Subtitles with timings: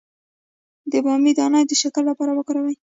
[0.91, 2.75] د بامیې دانه د شکر لپاره وکاروئ